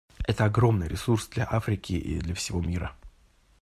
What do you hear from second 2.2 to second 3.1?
всего мира.